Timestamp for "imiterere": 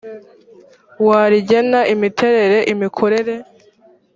1.93-2.57